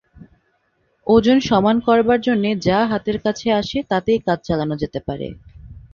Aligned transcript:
ওজন 1.07 1.37
সমান 1.49 1.77
করবার 1.79 2.19
জন্যে 2.21 2.49
যা 2.67 2.79
হাতের 2.91 3.17
কাছে 3.25 3.47
আসে 3.51 3.77
তাতেই 3.89 4.19
কাজ 4.27 4.39
চালানো 4.47 4.75
যেতে 4.81 4.99
পারে। 5.07 5.27